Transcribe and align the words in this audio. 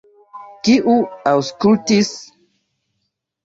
Kiu 0.69 0.95
aŭskultis? 1.33 2.13